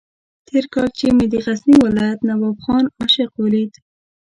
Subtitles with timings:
[0.47, 3.73] تېر کال چې مې د غزني ولایت نواب خان عاشق ولید.